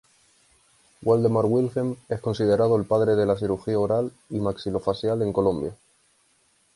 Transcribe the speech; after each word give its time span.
Waldemar 1.03 1.45
Wilhelm 1.45 1.95
es 2.09 2.19
considerado 2.21 2.75
el 2.75 2.85
Padre 2.85 3.15
de 3.15 3.23
la 3.27 3.37
Cirugía 3.37 3.77
Oral 3.77 4.11
y 4.31 4.39
Maxilofacial 4.39 5.21
en 5.21 5.31
Colombia. 5.31 5.75